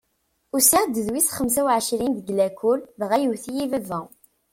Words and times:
Usiɣ-d 0.55 0.95
d 1.05 1.07
wis 1.13 1.29
xemsa 1.37 1.61
u 1.65 1.67
ɛecrin 1.77 2.13
di 2.25 2.33
lakul 2.39 2.79
dɣa 2.99 3.17
yewwet-iyi 3.21 3.65
baba. 3.71 3.99